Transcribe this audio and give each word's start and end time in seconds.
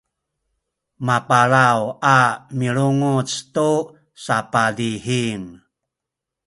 mapalaw 1.05 1.81
a 2.15 2.17
milunguc 2.57 3.29
tu 3.53 3.69
sapadihing 4.25 5.43